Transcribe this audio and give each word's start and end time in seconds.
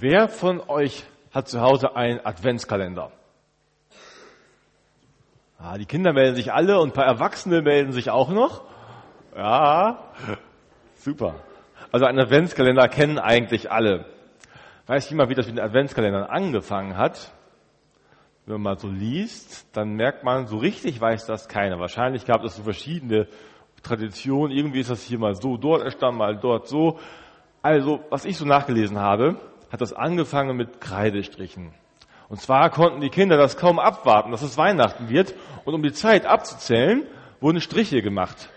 Wer 0.00 0.28
von 0.28 0.60
euch 0.60 1.02
hat 1.32 1.48
zu 1.48 1.60
Hause 1.60 1.96
einen 1.96 2.24
Adventskalender? 2.24 3.10
Ah, 5.58 5.76
die 5.76 5.86
Kinder 5.86 6.12
melden 6.12 6.36
sich 6.36 6.52
alle 6.52 6.78
und 6.78 6.90
ein 6.90 6.92
paar 6.92 7.06
Erwachsene 7.06 7.62
melden 7.62 7.90
sich 7.90 8.08
auch 8.08 8.28
noch. 8.28 8.62
Ja, 9.34 9.98
super. 10.94 11.34
Also 11.90 12.06
einen 12.06 12.20
Adventskalender 12.20 12.86
kennen 12.86 13.18
eigentlich 13.18 13.72
alle. 13.72 14.04
Weiß 14.86 15.10
jemand, 15.10 15.30
wie 15.30 15.34
das 15.34 15.46
mit 15.48 15.56
den 15.56 15.64
Adventskalendern 15.64 16.26
angefangen 16.30 16.96
hat? 16.96 17.32
Wenn 18.46 18.62
man 18.62 18.78
so 18.78 18.86
liest, 18.86 19.66
dann 19.76 19.94
merkt 19.94 20.22
man, 20.22 20.46
so 20.46 20.58
richtig 20.58 21.00
weiß 21.00 21.26
das 21.26 21.48
keiner. 21.48 21.80
Wahrscheinlich 21.80 22.24
gab 22.24 22.44
es 22.44 22.54
so 22.54 22.62
verschiedene 22.62 23.26
Traditionen. 23.82 24.56
Irgendwie 24.56 24.78
ist 24.78 24.90
das 24.90 25.02
hier 25.02 25.18
mal 25.18 25.34
so, 25.34 25.56
dort 25.56 25.82
entstanden, 25.82 26.18
mal 26.18 26.36
dort 26.36 26.68
so. 26.68 27.00
Also, 27.62 27.98
was 28.10 28.24
ich 28.24 28.36
so 28.36 28.44
nachgelesen 28.44 29.00
habe, 29.00 29.40
hat 29.70 29.80
das 29.80 29.92
angefangen 29.92 30.56
mit 30.56 30.80
Kreidestrichen. 30.80 31.72
Und 32.28 32.40
zwar 32.40 32.70
konnten 32.70 33.00
die 33.00 33.08
Kinder 33.08 33.36
das 33.36 33.56
kaum 33.56 33.78
abwarten, 33.78 34.30
dass 34.30 34.42
es 34.42 34.58
Weihnachten 34.58 35.08
wird. 35.08 35.34
Und 35.64 35.74
um 35.74 35.82
die 35.82 35.92
Zeit 35.92 36.26
abzuzählen, 36.26 37.06
wurden 37.40 37.60
Striche 37.60 38.02
gemacht. 38.02 38.50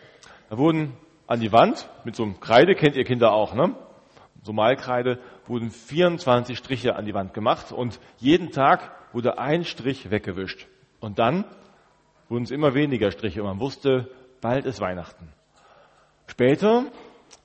Da 0.50 0.58
wurden 0.58 0.94
an 1.28 1.40
die 1.40 1.52
Wand 1.52 1.90
mit 2.04 2.16
so 2.16 2.24
einem 2.24 2.40
Kreide, 2.40 2.76
kennt 2.76 2.96
ihr 2.96 3.06
Kinder 3.06 3.32
auch, 3.32 3.54
ne? 3.54 3.76
So 4.44 4.54
Malkreide, 4.54 5.20
wurden 5.48 5.70
24 5.70 6.58
Striche 6.58 6.96
an 6.96 7.06
die 7.06 7.14
Wand 7.14 7.34
gemacht 7.34 7.72
und 7.72 8.00
jeden 8.18 8.52
Tag 8.52 8.92
wurde 9.14 9.38
ein 9.38 9.64
Strich 9.64 10.10
weggewischt. 10.10 10.68
Und 11.00 11.20
dann 11.20 11.46
wurden 12.28 12.44
es 12.44 12.52
immer 12.52 12.74
weniger 12.74 13.12
Striche 13.12 13.42
und 13.42 13.48
man 13.48 13.60
wusste, 13.60 14.10
bald 14.42 14.66
ist 14.66 14.82
Weihnachten. 14.82 15.32
Später 16.28 16.86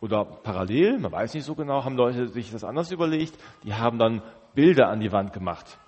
oder 0.00 0.24
parallel, 0.24 0.98
man 0.98 1.12
weiß 1.12 1.34
nicht 1.34 1.45
so 1.45 1.54
genau, 1.54 1.84
haben 1.84 1.96
Leute 1.96 2.28
sich 2.28 2.50
das 2.50 2.64
anders 2.64 2.90
überlegt, 2.90 3.38
die 3.64 3.74
haben 3.74 3.98
dann 3.98 4.22
Bilder 4.54 4.88
an 4.88 5.00
die 5.00 5.12
Wand 5.12 5.32
gemacht. 5.32 5.78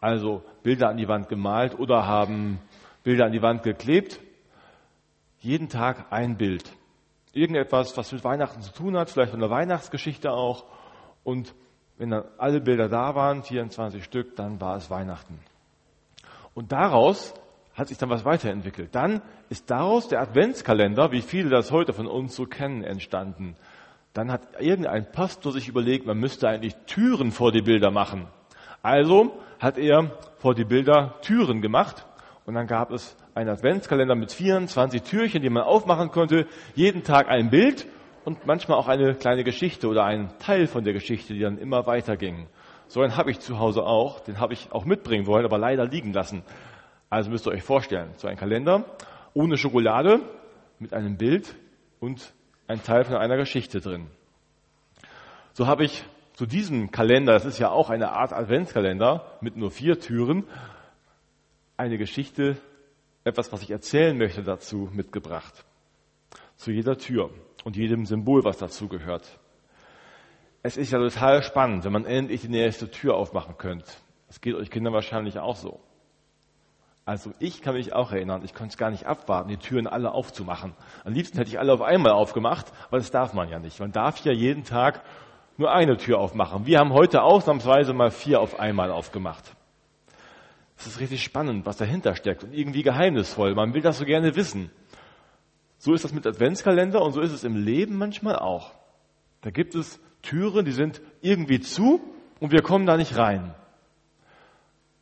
Also 0.00 0.42
Bilder 0.62 0.88
an 0.88 0.96
die 0.96 1.08
Wand 1.08 1.28
gemalt 1.28 1.78
oder 1.78 2.06
haben 2.06 2.60
Bilder 3.02 3.26
an 3.26 3.32
die 3.32 3.42
Wand 3.42 3.62
geklebt. 3.62 4.20
Jeden 5.40 5.68
Tag 5.68 6.06
ein 6.10 6.36
Bild. 6.36 6.72
Irgendetwas, 7.32 7.96
was 7.96 8.12
mit 8.12 8.24
Weihnachten 8.24 8.62
zu 8.62 8.72
tun 8.72 8.96
hat, 8.96 9.10
vielleicht 9.10 9.34
der 9.34 9.50
Weihnachtsgeschichte 9.50 10.30
auch. 10.30 10.64
Und 11.24 11.54
wenn 11.96 12.10
dann 12.10 12.24
alle 12.38 12.60
Bilder 12.60 12.88
da 12.88 13.14
waren, 13.14 13.42
24 13.42 14.02
Stück, 14.02 14.36
dann 14.36 14.60
war 14.60 14.76
es 14.76 14.90
Weihnachten. 14.90 15.40
Und 16.54 16.72
daraus 16.72 17.34
hat 17.78 17.88
sich 17.88 17.98
dann 17.98 18.10
was 18.10 18.24
weiterentwickelt. 18.24 18.94
Dann 18.94 19.22
ist 19.48 19.70
daraus 19.70 20.08
der 20.08 20.20
Adventskalender, 20.20 21.12
wie 21.12 21.22
viele 21.22 21.48
das 21.48 21.70
heute 21.70 21.92
von 21.92 22.08
uns 22.08 22.34
so 22.34 22.44
kennen, 22.44 22.82
entstanden. 22.82 23.54
Dann 24.14 24.32
hat 24.32 24.60
irgendein 24.60 25.10
Pastor 25.12 25.52
sich 25.52 25.68
überlegt, 25.68 26.04
man 26.04 26.18
müsste 26.18 26.48
eigentlich 26.48 26.74
Türen 26.86 27.30
vor 27.30 27.52
die 27.52 27.62
Bilder 27.62 27.92
machen. 27.92 28.26
Also 28.82 29.38
hat 29.60 29.78
er 29.78 30.10
vor 30.38 30.54
die 30.54 30.64
Bilder 30.64 31.14
Türen 31.22 31.62
gemacht 31.62 32.04
und 32.46 32.54
dann 32.54 32.66
gab 32.66 32.90
es 32.90 33.16
einen 33.34 33.50
Adventskalender 33.50 34.16
mit 34.16 34.32
24 34.32 35.02
Türchen, 35.02 35.42
die 35.42 35.50
man 35.50 35.62
aufmachen 35.62 36.10
konnte, 36.10 36.46
jeden 36.74 37.04
Tag 37.04 37.28
ein 37.28 37.50
Bild 37.50 37.86
und 38.24 38.44
manchmal 38.44 38.78
auch 38.78 38.88
eine 38.88 39.14
kleine 39.14 39.44
Geschichte 39.44 39.86
oder 39.86 40.04
ein 40.04 40.30
Teil 40.40 40.66
von 40.66 40.82
der 40.82 40.94
Geschichte, 40.94 41.32
die 41.32 41.40
dann 41.40 41.58
immer 41.58 41.86
weiterging. 41.86 42.48
So 42.88 43.02
einen 43.02 43.16
habe 43.16 43.30
ich 43.30 43.38
zu 43.38 43.58
Hause 43.58 43.84
auch, 43.84 44.20
den 44.20 44.40
habe 44.40 44.54
ich 44.54 44.72
auch 44.72 44.84
mitbringen 44.84 45.26
wollen, 45.26 45.44
aber 45.44 45.58
leider 45.58 45.84
liegen 45.84 46.12
lassen. 46.12 46.42
Also 47.10 47.30
müsst 47.30 47.46
ihr 47.46 47.52
euch 47.52 47.62
vorstellen, 47.62 48.10
so 48.16 48.28
ein 48.28 48.36
Kalender 48.36 48.84
ohne 49.34 49.56
Schokolade 49.56 50.20
mit 50.78 50.92
einem 50.92 51.16
Bild 51.16 51.54
und 52.00 52.32
ein 52.66 52.82
Teil 52.82 53.04
von 53.04 53.16
einer 53.16 53.36
Geschichte 53.36 53.80
drin. 53.80 54.08
So 55.52 55.66
habe 55.66 55.84
ich 55.84 56.04
zu 56.34 56.46
diesem 56.46 56.90
Kalender, 56.90 57.32
das 57.32 57.44
ist 57.44 57.58
ja 57.58 57.70
auch 57.70 57.90
eine 57.90 58.12
Art 58.12 58.32
Adventskalender 58.32 59.38
mit 59.40 59.56
nur 59.56 59.70
vier 59.70 59.98
Türen, 59.98 60.44
eine 61.76 61.98
Geschichte, 61.98 62.56
etwas, 63.24 63.52
was 63.52 63.62
ich 63.62 63.70
erzählen 63.70 64.16
möchte 64.16 64.42
dazu 64.42 64.88
mitgebracht. 64.92 65.64
Zu 66.56 66.70
jeder 66.70 66.98
Tür 66.98 67.30
und 67.64 67.76
jedem 67.76 68.06
Symbol, 68.06 68.44
was 68.44 68.58
dazu 68.58 68.88
gehört. 68.88 69.38
Es 70.62 70.76
ist 70.76 70.92
ja 70.92 70.98
total 70.98 71.42
spannend, 71.42 71.84
wenn 71.84 71.92
man 71.92 72.04
endlich 72.04 72.42
die 72.42 72.48
nächste 72.48 72.90
Tür 72.90 73.14
aufmachen 73.16 73.56
könnte. 73.58 73.90
Das 74.26 74.40
geht 74.40 74.54
euch 74.54 74.70
Kindern 74.70 74.92
wahrscheinlich 74.92 75.38
auch 75.38 75.56
so. 75.56 75.80
Also 77.08 77.32
ich 77.38 77.62
kann 77.62 77.72
mich 77.72 77.94
auch 77.94 78.12
erinnern, 78.12 78.42
ich 78.44 78.52
konnte 78.52 78.72
es 78.72 78.76
gar 78.76 78.90
nicht 78.90 79.06
abwarten, 79.06 79.48
die 79.48 79.56
Türen 79.56 79.86
alle 79.86 80.12
aufzumachen. 80.12 80.74
Am 81.06 81.14
liebsten 81.14 81.38
hätte 81.38 81.48
ich 81.48 81.58
alle 81.58 81.72
auf 81.72 81.80
einmal 81.80 82.12
aufgemacht, 82.12 82.66
aber 82.88 82.98
das 82.98 83.10
darf 83.10 83.32
man 83.32 83.48
ja 83.48 83.58
nicht. 83.58 83.80
Man 83.80 83.92
darf 83.92 84.22
ja 84.26 84.32
jeden 84.32 84.62
Tag 84.62 85.00
nur 85.56 85.72
eine 85.72 85.96
Tür 85.96 86.18
aufmachen. 86.18 86.66
Wir 86.66 86.78
haben 86.78 86.92
heute 86.92 87.22
ausnahmsweise 87.22 87.94
mal 87.94 88.10
vier 88.10 88.42
auf 88.42 88.60
einmal 88.60 88.90
aufgemacht. 88.90 89.56
Das 90.76 90.86
ist 90.86 91.00
richtig 91.00 91.22
spannend, 91.24 91.64
was 91.64 91.78
dahinter 91.78 92.14
steckt 92.14 92.44
und 92.44 92.52
irgendwie 92.52 92.82
geheimnisvoll. 92.82 93.54
Man 93.54 93.72
will 93.72 93.80
das 93.80 93.96
so 93.96 94.04
gerne 94.04 94.36
wissen. 94.36 94.70
So 95.78 95.94
ist 95.94 96.04
das 96.04 96.12
mit 96.12 96.26
Adventskalender 96.26 97.00
und 97.00 97.12
so 97.12 97.22
ist 97.22 97.32
es 97.32 97.42
im 97.42 97.56
Leben 97.56 97.96
manchmal 97.96 98.36
auch. 98.36 98.74
Da 99.40 99.48
gibt 99.48 99.74
es 99.74 99.98
Türen, 100.20 100.66
die 100.66 100.72
sind 100.72 101.00
irgendwie 101.22 101.60
zu 101.60 102.02
und 102.38 102.52
wir 102.52 102.60
kommen 102.60 102.84
da 102.84 102.98
nicht 102.98 103.16
rein 103.16 103.54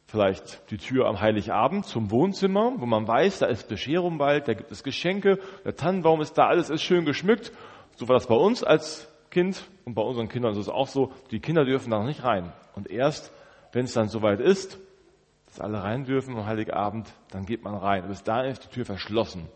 vielleicht 0.07 0.71
die 0.71 0.79
Tür 0.79 1.07
am 1.07 1.21
Heiligabend 1.21 1.85
zum 1.85 2.11
Wohnzimmer, 2.11 2.75
wo 2.77 2.87
man 2.87 3.07
weiß, 3.07 3.41
da 3.41 3.47
ist 3.47 3.69
Bescherung 3.69 4.19
bald, 4.19 4.49
da 4.49 4.55
gibt 4.55 4.71
es 4.71 4.83
Geschenke, 4.83 5.39
der 5.65 5.77
Tannenbaum 5.77 6.21
ist 6.21 6.35
da, 6.35 6.47
alles 6.47 6.71
ist 6.71 6.83
schön 6.83 7.05
geschmückt. 7.05 7.53
So 7.97 8.09
war 8.09 8.15
das 8.15 8.27
bei 8.27 8.35
uns 8.35 8.63
als 8.63 9.13
Kind 9.31 9.69
und 9.85 9.95
bei 9.95 10.03
unseren 10.03 10.29
Kindern 10.29 10.53
ist 10.53 10.59
es 10.59 10.69
auch 10.69 10.89
so, 10.89 11.13
die 11.31 11.41
Kinder 11.41 11.65
dürfen 11.65 11.91
da 11.91 11.99
noch 11.99 12.07
nicht 12.07 12.25
rein. 12.25 12.53
Und 12.75 12.89
erst, 12.89 13.33
wenn 13.73 13.85
es 13.85 13.95
dann 13.95 14.09
soweit 14.09 14.41
ist, 14.41 14.79
dass 15.47 15.61
alle 15.61 15.83
rein 15.83 16.05
dürfen 16.05 16.37
am 16.37 16.47
Heiligabend, 16.47 17.13
dann 17.31 17.45
geht 17.45 17.65
man 17.65 17.75
rein. 17.75 18.07
Bis 18.09 18.23
dahin 18.23 18.53
ist 18.53 18.65
die 18.65 18.69
Tür 18.69 18.85
verschlossen. 18.85 19.49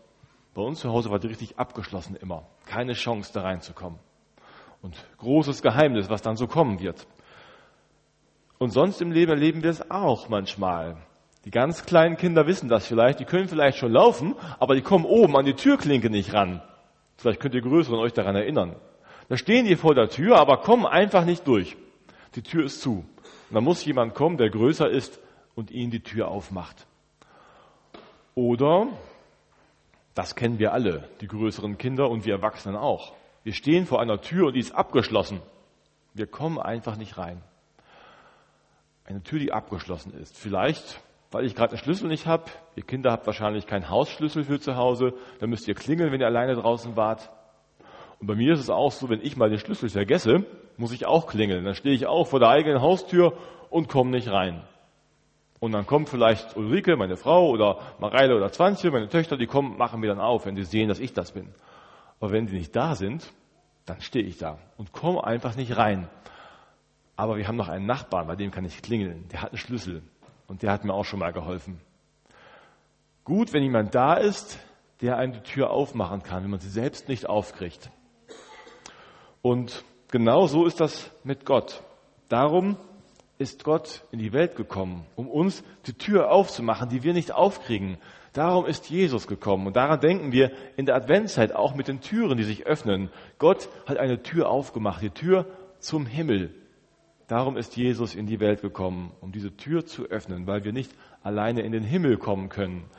Bei 0.53 0.61
uns 0.61 0.79
zu 0.81 0.89
Hause 0.89 1.11
war 1.11 1.19
die 1.19 1.27
richtig 1.27 1.59
abgeschlossen 1.59 2.15
immer. 2.15 2.43
Keine 2.65 2.93
Chance, 2.93 3.31
da 3.33 3.41
reinzukommen. 3.41 3.99
Und 4.81 4.97
großes 5.17 5.61
Geheimnis, 5.61 6.09
was 6.09 6.21
dann 6.21 6.35
so 6.35 6.47
kommen 6.47 6.79
wird. 6.79 7.07
Und 8.61 8.69
sonst 8.69 9.01
im 9.01 9.11
Leben 9.11 9.31
erleben 9.31 9.63
wir 9.63 9.71
es 9.71 9.89
auch 9.89 10.29
manchmal. 10.29 10.95
Die 11.45 11.49
ganz 11.49 11.83
kleinen 11.83 12.15
Kinder 12.15 12.45
wissen 12.45 12.69
das 12.69 12.85
vielleicht, 12.85 13.19
die 13.19 13.25
können 13.25 13.47
vielleicht 13.47 13.79
schon 13.79 13.91
laufen, 13.91 14.35
aber 14.59 14.75
die 14.75 14.83
kommen 14.83 15.05
oben 15.05 15.35
an 15.35 15.45
die 15.45 15.55
Türklinke 15.55 16.11
nicht 16.11 16.31
ran. 16.31 16.61
Vielleicht 17.17 17.39
könnt 17.39 17.55
ihr 17.55 17.63
Größeren 17.63 17.97
euch 17.97 18.13
daran 18.13 18.35
erinnern. 18.35 18.75
Da 19.29 19.37
stehen 19.37 19.65
die 19.65 19.77
vor 19.77 19.95
der 19.95 20.09
Tür, 20.09 20.37
aber 20.37 20.57
kommen 20.57 20.85
einfach 20.85 21.25
nicht 21.25 21.47
durch. 21.47 21.75
Die 22.35 22.43
Tür 22.43 22.65
ist 22.65 22.81
zu. 22.81 23.03
Und 23.49 23.55
da 23.55 23.61
muss 23.61 23.83
jemand 23.83 24.13
kommen, 24.13 24.37
der 24.37 24.51
größer 24.51 24.87
ist 24.87 25.19
und 25.55 25.71
ihnen 25.71 25.89
die 25.89 26.03
Tür 26.03 26.27
aufmacht. 26.27 26.85
Oder, 28.35 28.89
das 30.13 30.35
kennen 30.35 30.59
wir 30.59 30.71
alle, 30.71 31.09
die 31.21 31.27
größeren 31.27 31.79
Kinder 31.79 32.11
und 32.11 32.25
wir 32.25 32.35
Erwachsenen 32.35 32.75
auch. 32.75 33.13
Wir 33.43 33.53
stehen 33.53 33.87
vor 33.87 33.99
einer 33.99 34.21
Tür 34.21 34.49
und 34.49 34.53
die 34.53 34.59
ist 34.59 34.75
abgeschlossen. 34.75 35.41
Wir 36.13 36.27
kommen 36.27 36.59
einfach 36.59 36.95
nicht 36.95 37.17
rein. 37.17 37.41
Eine 39.05 39.23
Tür, 39.23 39.39
die 39.39 39.51
abgeschlossen 39.51 40.13
ist. 40.13 40.37
Vielleicht, 40.37 41.01
weil 41.31 41.45
ich 41.45 41.55
gerade 41.55 41.71
einen 41.71 41.83
Schlüssel 41.83 42.07
nicht 42.07 42.27
habe. 42.27 42.45
Ihr 42.75 42.83
Kinder 42.83 43.11
habt 43.11 43.25
wahrscheinlich 43.25 43.67
keinen 43.67 43.89
Hausschlüssel 43.89 44.43
für 44.43 44.59
zu 44.59 44.75
Hause. 44.75 45.13
Dann 45.39 45.49
müsst 45.49 45.67
ihr 45.67 45.75
klingeln, 45.75 46.11
wenn 46.11 46.21
ihr 46.21 46.27
alleine 46.27 46.55
draußen 46.55 46.95
wart. 46.95 47.29
Und 48.19 48.27
bei 48.27 48.35
mir 48.35 48.53
ist 48.53 48.59
es 48.59 48.69
auch 48.69 48.91
so, 48.91 49.09
wenn 49.09 49.21
ich 49.21 49.35
mal 49.35 49.49
den 49.49 49.59
Schlüssel 49.59 49.89
vergesse, 49.89 50.45
muss 50.77 50.91
ich 50.91 51.05
auch 51.05 51.27
klingeln. 51.27 51.65
Dann 51.65 51.75
stehe 51.75 51.95
ich 51.95 52.05
auch 52.05 52.27
vor 52.27 52.39
der 52.39 52.49
eigenen 52.49 52.81
Haustür 52.81 53.33
und 53.69 53.89
komme 53.89 54.11
nicht 54.11 54.29
rein. 54.29 54.61
Und 55.59 55.73
dann 55.73 55.85
kommt 55.85 56.09
vielleicht 56.09 56.57
Ulrike, 56.57 56.97
meine 56.97 57.17
Frau, 57.17 57.49
oder 57.49 57.79
Mareile 57.99 58.35
oder 58.35 58.51
Zwanzig, 58.51 58.91
meine 58.91 59.09
Töchter, 59.09 59.37
die 59.37 59.45
kommen, 59.45 59.77
machen 59.77 59.99
mir 59.99 60.07
dann 60.07 60.19
auf, 60.19 60.45
wenn 60.45 60.55
sie 60.55 60.63
sehen, 60.63 60.89
dass 60.89 60.99
ich 60.99 61.13
das 61.13 61.31
bin. 61.31 61.49
Aber 62.19 62.31
wenn 62.31 62.47
sie 62.47 62.57
nicht 62.57 62.75
da 62.75 62.95
sind, 62.95 63.31
dann 63.85 64.01
stehe 64.01 64.25
ich 64.25 64.37
da 64.37 64.57
und 64.77 64.91
komme 64.91 65.23
einfach 65.23 65.55
nicht 65.55 65.77
rein. 65.77 66.09
Aber 67.21 67.37
wir 67.37 67.47
haben 67.47 67.55
noch 67.55 67.69
einen 67.69 67.85
Nachbarn, 67.85 68.25
bei 68.25 68.35
dem 68.35 68.49
kann 68.49 68.65
ich 68.65 68.81
klingeln. 68.81 69.27
Der 69.31 69.43
hat 69.43 69.51
einen 69.51 69.59
Schlüssel 69.59 70.01
und 70.47 70.63
der 70.63 70.71
hat 70.71 70.85
mir 70.85 70.93
auch 70.95 71.05
schon 71.05 71.19
mal 71.19 71.31
geholfen. 71.31 71.79
Gut, 73.25 73.53
wenn 73.53 73.61
jemand 73.61 73.93
da 73.93 74.15
ist, 74.15 74.57
der 75.01 75.17
einem 75.17 75.33
die 75.33 75.41
Tür 75.41 75.69
aufmachen 75.69 76.23
kann, 76.23 76.41
wenn 76.41 76.49
man 76.49 76.59
sie 76.59 76.71
selbst 76.71 77.09
nicht 77.09 77.29
aufkriegt. 77.29 77.91
Und 79.43 79.83
genau 80.07 80.47
so 80.47 80.65
ist 80.65 80.79
das 80.79 81.11
mit 81.23 81.45
Gott. 81.45 81.83
Darum 82.27 82.75
ist 83.37 83.63
Gott 83.63 84.03
in 84.09 84.17
die 84.17 84.33
Welt 84.33 84.55
gekommen, 84.55 85.05
um 85.15 85.29
uns 85.29 85.63
die 85.85 85.93
Tür 85.93 86.31
aufzumachen, 86.31 86.89
die 86.89 87.03
wir 87.03 87.13
nicht 87.13 87.33
aufkriegen. 87.33 87.99
Darum 88.33 88.65
ist 88.65 88.89
Jesus 88.89 89.27
gekommen. 89.27 89.67
Und 89.67 89.75
daran 89.75 89.99
denken 89.99 90.31
wir 90.31 90.51
in 90.75 90.87
der 90.87 90.95
Adventszeit 90.95 91.53
auch 91.53 91.75
mit 91.75 91.87
den 91.87 92.01
Türen, 92.01 92.39
die 92.39 92.45
sich 92.45 92.65
öffnen. 92.65 93.11
Gott 93.37 93.69
hat 93.85 93.97
eine 93.97 94.23
Tür 94.23 94.49
aufgemacht, 94.49 95.03
die 95.03 95.11
Tür 95.11 95.45
zum 95.77 96.07
Himmel. 96.07 96.55
Darum 97.27 97.57
ist 97.57 97.77
Jesus 97.77 98.15
in 98.15 98.25
die 98.25 98.39
Welt 98.39 98.61
gekommen, 98.61 99.11
um 99.21 99.31
diese 99.31 99.55
Tür 99.55 99.85
zu 99.85 100.05
öffnen, 100.05 100.47
weil 100.47 100.63
wir 100.63 100.73
nicht 100.73 100.91
alleine 101.23 101.61
in 101.61 101.71
den 101.71 101.83
Himmel 101.83 102.17
kommen 102.17 102.49
können. 102.49 102.89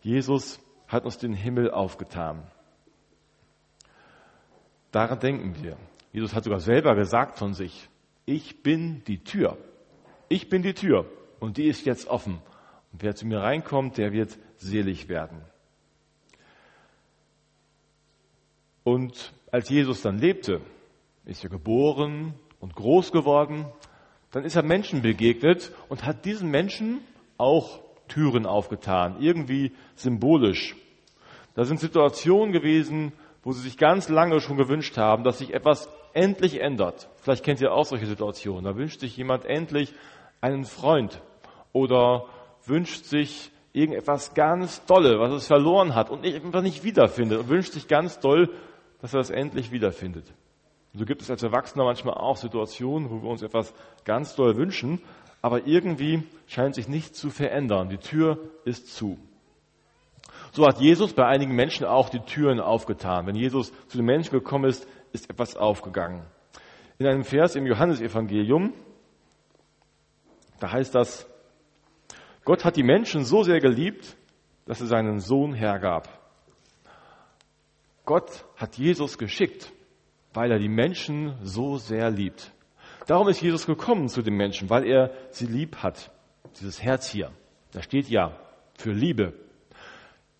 Jesus 0.00 0.60
hat 0.88 1.04
uns 1.04 1.18
den 1.18 1.32
Himmel 1.32 1.70
aufgetan. 1.70 2.42
Daran 4.90 5.20
denken 5.20 5.62
wir. 5.62 5.76
Jesus 6.12 6.34
hat 6.34 6.44
sogar 6.44 6.60
selber 6.60 6.94
gesagt 6.94 7.38
von 7.38 7.52
sich, 7.52 7.88
ich 8.24 8.62
bin 8.62 9.04
die 9.06 9.22
Tür. 9.22 9.58
Ich 10.28 10.48
bin 10.48 10.62
die 10.62 10.74
Tür 10.74 11.06
und 11.40 11.56
die 11.56 11.66
ist 11.66 11.86
jetzt 11.86 12.08
offen. 12.08 12.40
Und 12.92 13.02
wer 13.02 13.14
zu 13.14 13.26
mir 13.26 13.40
reinkommt, 13.40 13.98
der 13.98 14.12
wird 14.12 14.38
selig 14.56 15.08
werden. 15.08 15.40
Und 18.82 19.32
als 19.52 19.68
Jesus 19.68 20.02
dann 20.02 20.18
lebte, 20.18 20.62
ist 21.26 21.44
er 21.44 21.50
geboren 21.50 22.34
und 22.60 22.74
groß 22.74 23.12
geworden, 23.12 23.66
dann 24.30 24.44
ist 24.44 24.56
er 24.56 24.62
Menschen 24.62 25.02
begegnet 25.02 25.72
und 25.88 26.04
hat 26.04 26.24
diesen 26.24 26.50
Menschen 26.50 27.00
auch 27.38 27.80
Türen 28.08 28.46
aufgetan, 28.46 29.16
irgendwie 29.20 29.72
symbolisch. 29.94 30.76
Da 31.54 31.64
sind 31.64 31.80
Situationen 31.80 32.52
gewesen, 32.52 33.12
wo 33.42 33.52
sie 33.52 33.62
sich 33.62 33.78
ganz 33.78 34.08
lange 34.08 34.40
schon 34.40 34.56
gewünscht 34.56 34.96
haben, 34.96 35.24
dass 35.24 35.38
sich 35.38 35.54
etwas 35.54 35.88
endlich 36.12 36.60
ändert. 36.60 37.08
Vielleicht 37.16 37.44
kennt 37.44 37.60
ihr 37.60 37.72
auch 37.72 37.84
solche 37.84 38.06
Situationen. 38.06 38.64
Da 38.64 38.76
wünscht 38.76 39.00
sich 39.00 39.16
jemand 39.16 39.44
endlich 39.44 39.94
einen 40.40 40.64
Freund 40.64 41.22
oder 41.72 42.26
wünscht 42.66 43.04
sich 43.04 43.50
irgendetwas 43.72 44.34
ganz 44.34 44.84
Dolle, 44.86 45.18
was 45.20 45.32
es 45.32 45.46
verloren 45.46 45.94
hat 45.94 46.10
und 46.10 46.24
einfach 46.26 46.62
nicht 46.62 46.84
wiederfindet 46.84 47.38
und 47.38 47.48
wünscht 47.48 47.72
sich 47.72 47.88
ganz 47.88 48.18
doll, 48.20 48.50
dass 49.00 49.14
er 49.14 49.20
es 49.20 49.30
endlich 49.30 49.70
wiederfindet. 49.70 50.26
So 50.94 51.04
gibt 51.04 51.22
es 51.22 51.30
als 51.30 51.42
Erwachsener 51.42 51.84
manchmal 51.84 52.14
auch 52.14 52.36
Situationen, 52.36 53.10
wo 53.10 53.22
wir 53.22 53.28
uns 53.28 53.42
etwas 53.42 53.72
ganz 54.04 54.34
doll 54.34 54.56
wünschen, 54.56 55.00
aber 55.42 55.66
irgendwie 55.66 56.24
scheint 56.46 56.74
sich 56.74 56.88
nichts 56.88 57.18
zu 57.18 57.30
verändern. 57.30 57.88
Die 57.88 57.98
Tür 57.98 58.38
ist 58.64 58.94
zu. 58.94 59.18
So 60.52 60.66
hat 60.66 60.80
Jesus 60.80 61.12
bei 61.12 61.26
einigen 61.26 61.54
Menschen 61.54 61.86
auch 61.86 62.08
die 62.08 62.20
Türen 62.20 62.58
aufgetan. 62.58 63.26
Wenn 63.26 63.36
Jesus 63.36 63.72
zu 63.88 63.98
den 63.98 64.06
Menschen 64.06 64.30
gekommen 64.30 64.64
ist, 64.64 64.88
ist 65.12 65.30
etwas 65.30 65.56
aufgegangen. 65.56 66.24
In 66.98 67.06
einem 67.06 67.22
Vers 67.22 67.54
im 67.54 67.66
Johannesevangelium, 67.66 68.72
da 70.58 70.72
heißt 70.72 70.94
das, 70.94 71.28
Gott 72.44 72.64
hat 72.64 72.76
die 72.76 72.82
Menschen 72.82 73.24
so 73.24 73.42
sehr 73.42 73.60
geliebt, 73.60 74.16
dass 74.66 74.80
er 74.80 74.86
seinen 74.86 75.20
Sohn 75.20 75.52
hergab. 75.52 76.08
Gott 78.04 78.44
hat 78.56 78.76
Jesus 78.78 79.18
geschickt, 79.18 79.70
weil 80.34 80.50
er 80.50 80.58
die 80.58 80.68
Menschen 80.68 81.34
so 81.42 81.78
sehr 81.78 82.10
liebt. 82.10 82.52
Darum 83.06 83.28
ist 83.28 83.40
Jesus 83.40 83.66
gekommen 83.66 84.08
zu 84.08 84.22
den 84.22 84.34
Menschen, 84.34 84.68
weil 84.70 84.84
er 84.84 85.10
sie 85.30 85.46
lieb 85.46 85.76
hat. 85.76 86.10
Dieses 86.60 86.82
Herz 86.82 87.08
hier, 87.08 87.30
da 87.72 87.82
steht 87.82 88.08
ja 88.08 88.36
für 88.74 88.92
Liebe. 88.92 89.32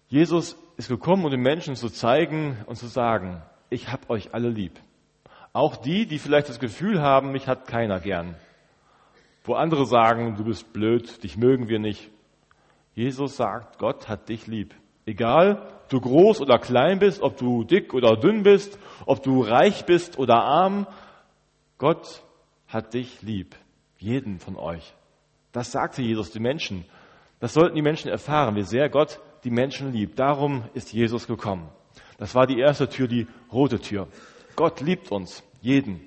Jesus 0.08 0.56
ist 0.76 0.88
gekommen, 0.88 1.24
um 1.24 1.30
den 1.30 1.40
Menschen 1.40 1.76
zu 1.76 1.88
zeigen 1.88 2.58
und 2.66 2.76
zu 2.76 2.86
sagen, 2.86 3.42
ich 3.70 3.90
hab 3.90 4.10
euch 4.10 4.34
alle 4.34 4.48
lieb. 4.48 4.78
Auch 5.52 5.76
die, 5.76 6.06
die 6.06 6.18
vielleicht 6.18 6.48
das 6.48 6.60
Gefühl 6.60 7.00
haben, 7.00 7.32
mich 7.32 7.48
hat 7.48 7.66
keiner 7.66 8.00
gern. 8.00 8.36
Wo 9.44 9.54
andere 9.54 9.86
sagen, 9.86 10.36
du 10.36 10.44
bist 10.44 10.72
blöd, 10.72 11.22
dich 11.24 11.36
mögen 11.36 11.68
wir 11.68 11.78
nicht. 11.78 12.10
Jesus 12.94 13.36
sagt, 13.36 13.78
Gott 13.78 14.08
hat 14.08 14.28
dich 14.28 14.46
lieb. 14.46 14.74
Egal, 15.08 15.62
ob 15.62 15.88
du 15.88 16.00
groß 16.02 16.42
oder 16.42 16.58
klein 16.58 16.98
bist, 16.98 17.22
ob 17.22 17.38
du 17.38 17.64
dick 17.64 17.94
oder 17.94 18.14
dünn 18.18 18.42
bist, 18.42 18.78
ob 19.06 19.22
du 19.22 19.40
reich 19.40 19.86
bist 19.86 20.18
oder 20.18 20.44
arm, 20.44 20.86
Gott 21.78 22.22
hat 22.66 22.92
dich 22.92 23.22
lieb. 23.22 23.56
Jeden 23.96 24.38
von 24.38 24.56
euch. 24.56 24.92
Das 25.52 25.72
sagte 25.72 26.02
Jesus 26.02 26.30
den 26.30 26.42
Menschen. 26.42 26.84
Das 27.40 27.54
sollten 27.54 27.74
die 27.74 27.80
Menschen 27.80 28.10
erfahren, 28.10 28.54
wie 28.54 28.64
sehr 28.64 28.90
Gott 28.90 29.18
die 29.44 29.50
Menschen 29.50 29.92
liebt. 29.92 30.18
Darum 30.18 30.64
ist 30.74 30.92
Jesus 30.92 31.26
gekommen. 31.26 31.70
Das 32.18 32.34
war 32.34 32.46
die 32.46 32.58
erste 32.58 32.86
Tür, 32.90 33.08
die 33.08 33.26
rote 33.50 33.80
Tür. 33.80 34.08
Gott 34.56 34.82
liebt 34.82 35.10
uns, 35.10 35.42
jeden. 35.62 36.02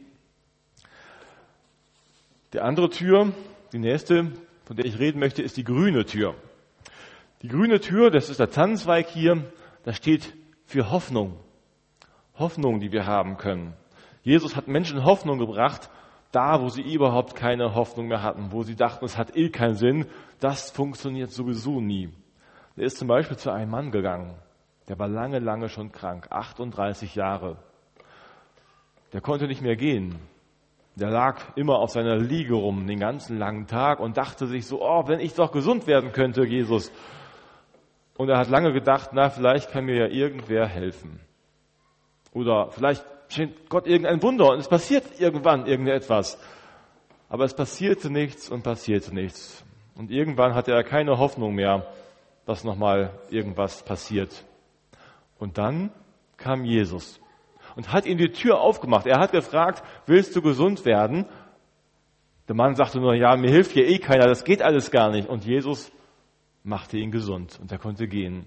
Die 2.54 2.60
andere 2.60 2.92
Tür, 2.92 3.32
die 3.74 3.80
nächste, 3.80 4.32
von 4.66 4.76
der 4.76 4.86
ich 4.86 5.00
reden 5.00 5.18
möchte, 5.18 5.42
ist 5.42 5.58
die 5.58 5.64
grüne 5.64 6.06
Tür. 6.06 6.36
Die 7.42 7.48
grüne 7.48 7.80
Tür, 7.80 8.12
das 8.12 8.30
ist 8.30 8.40
der 8.40 8.52
Tannenzweig 8.52 9.08
hier, 9.08 9.44
das 9.84 9.98
steht 9.98 10.34
für 10.66 10.92
Hoffnung. 10.92 11.38
Hoffnung, 12.38 12.80
die 12.80 12.92
wir 12.92 13.08
haben 13.08 13.38
können. 13.38 13.74
Jesus 14.22 14.56
hat 14.56 14.68
Menschen 14.68 15.04
Hoffnung 15.04 15.40
gebracht, 15.40 15.90
da 16.32 16.62
wo 16.62 16.70
sie 16.70 16.82
überhaupt 16.82 17.36
keine 17.36 17.74
Hoffnung 17.74 18.08
mehr 18.08 18.22
hatten, 18.22 18.52
wo 18.52 18.62
sie 18.64 18.76
dachten, 18.76 19.06
es 19.06 19.18
hat 19.18 19.36
eh 19.36 19.50
keinen 19.50 19.76
Sinn, 19.76 20.06
das 20.40 20.70
funktioniert 20.70 21.32
sowieso 21.32 21.82
nie. 21.82 22.10
Er 22.76 22.84
ist 22.84 22.98
zum 22.98 23.08
Beispiel 23.08 23.38
zu 23.38 23.52
einem 23.52 23.72
Mann 23.72 23.92
gegangen, 23.92 24.36
der 24.88 25.00
war 25.00 25.08
lange, 25.08 25.40
lange 25.40 25.68
schon 25.68 25.92
krank, 25.92 26.28
38 26.30 27.16
Jahre. 27.16 27.58
Der 29.14 29.22
konnte 29.22 29.48
nicht 29.48 29.62
mehr 29.62 29.76
gehen. 29.76 30.20
Der 30.96 31.10
lag 31.10 31.42
immer 31.56 31.80
auf 31.80 31.92
seiner 31.92 32.18
Liege 32.18 32.54
rum 32.54 32.86
den 32.86 33.00
ganzen 33.00 33.38
langen 33.38 33.66
Tag 33.66 34.00
und 34.00 34.18
dachte 34.18 34.46
sich 34.46 34.68
so, 34.68 34.82
oh, 34.82 35.08
wenn 35.08 35.20
ich 35.20 35.34
doch 35.34 35.52
gesund 35.52 35.88
werden 35.88 36.12
könnte, 36.12 36.44
Jesus. 36.46 36.92
Und 38.22 38.30
er 38.30 38.38
hat 38.38 38.50
lange 38.50 38.72
gedacht, 38.72 39.10
na, 39.14 39.32
vielleicht 39.32 39.72
kann 39.72 39.86
mir 39.86 39.96
ja 39.96 40.06
irgendwer 40.06 40.68
helfen. 40.68 41.20
Oder 42.34 42.70
vielleicht 42.70 43.04
schenkt 43.30 43.68
Gott 43.68 43.88
irgendein 43.88 44.22
Wunder 44.22 44.52
und 44.52 44.60
es 44.60 44.68
passiert 44.68 45.20
irgendwann 45.20 45.66
irgendetwas. 45.66 46.38
Aber 47.30 47.46
es 47.46 47.56
passierte 47.56 48.12
nichts 48.12 48.48
und 48.48 48.62
passierte 48.62 49.12
nichts. 49.12 49.66
Und 49.96 50.12
irgendwann 50.12 50.54
hatte 50.54 50.72
er 50.72 50.84
keine 50.84 51.18
Hoffnung 51.18 51.56
mehr, 51.56 51.88
dass 52.46 52.64
nochmal 52.64 53.10
irgendwas 53.32 53.82
passiert. 53.82 54.46
Und 55.40 55.58
dann 55.58 55.90
kam 56.38 56.64
Jesus 56.64 57.20
und 57.76 57.92
hat 57.92 58.06
ihm 58.06 58.20
die 58.20 58.32
Tür 58.32 58.62
aufgemacht. 58.62 59.08
Er 59.08 59.18
hat 59.18 59.32
gefragt, 59.32 59.82
willst 60.06 60.36
du 60.36 60.44
gesund 60.44 60.86
werden? 60.86 61.26
Der 62.48 62.54
Mann 62.56 62.76
sagte 62.76 63.00
nur, 63.00 63.16
ja, 63.16 63.36
mir 63.36 63.50
hilft 63.50 63.72
hier 63.72 63.88
eh 63.88 63.98
keiner, 63.98 64.28
das 64.28 64.44
geht 64.44 64.62
alles 64.62 64.92
gar 64.92 65.10
nicht. 65.10 65.28
Und 65.28 65.44
Jesus 65.44 65.92
machte 66.64 66.98
ihn 66.98 67.12
gesund 67.12 67.60
und 67.62 67.72
er 67.72 67.78
konnte 67.78 68.08
gehen. 68.08 68.46